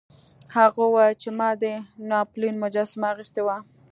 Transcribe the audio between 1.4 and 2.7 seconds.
د ناپلیون